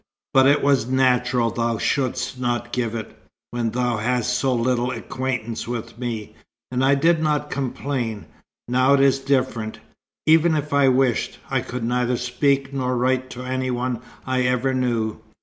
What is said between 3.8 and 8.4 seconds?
hadst so little acquaintance with me, and I did not complain.